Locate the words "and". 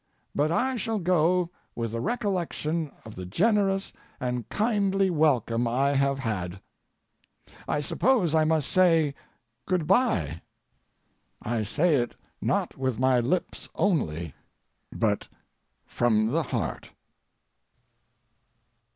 4.19-4.49